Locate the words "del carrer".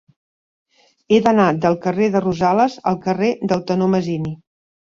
1.67-2.09